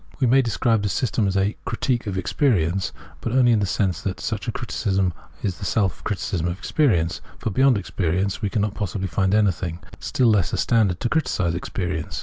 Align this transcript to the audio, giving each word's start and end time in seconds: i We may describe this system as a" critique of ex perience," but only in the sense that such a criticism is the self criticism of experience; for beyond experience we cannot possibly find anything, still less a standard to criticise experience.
i 0.13 0.17
We 0.21 0.25
may 0.25 0.41
describe 0.41 0.81
this 0.81 0.93
system 0.93 1.27
as 1.27 1.37
a" 1.37 1.55
critique 1.65 2.07
of 2.07 2.17
ex 2.17 2.33
perience," 2.33 2.91
but 3.19 3.33
only 3.33 3.51
in 3.51 3.59
the 3.59 3.67
sense 3.67 4.01
that 4.01 4.19
such 4.19 4.47
a 4.47 4.51
criticism 4.51 5.13
is 5.43 5.59
the 5.59 5.63
self 5.65 6.03
criticism 6.03 6.47
of 6.47 6.57
experience; 6.57 7.21
for 7.37 7.51
beyond 7.51 7.77
experience 7.77 8.41
we 8.41 8.49
cannot 8.49 8.73
possibly 8.73 9.05
find 9.07 9.35
anything, 9.35 9.77
still 9.99 10.29
less 10.29 10.53
a 10.53 10.57
standard 10.57 10.99
to 11.01 11.09
criticise 11.09 11.53
experience. 11.53 12.19